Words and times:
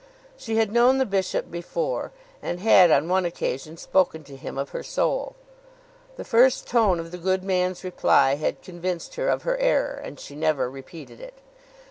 She 0.35 0.55
had 0.55 0.71
known 0.71 0.97
the 0.97 1.05
bishop 1.05 1.51
before, 1.51 2.11
and 2.41 2.59
had 2.59 2.89
on 2.89 3.07
one 3.07 3.23
occasion 3.23 3.77
spoken 3.77 4.23
to 4.23 4.35
him 4.35 4.57
of 4.57 4.69
her 4.69 4.81
soul. 4.81 5.35
The 6.15 6.23
first 6.25 6.65
tone 6.65 6.99
of 6.99 7.11
the 7.11 7.19
good 7.19 7.43
man's 7.43 7.83
reply 7.83 8.33
had 8.33 8.63
convinced 8.63 9.13
her 9.13 9.29
of 9.29 9.43
her 9.43 9.57
error, 9.59 9.93
and 10.03 10.19
she 10.19 10.35
never 10.35 10.71
repeated 10.71 11.19
it. 11.21 11.35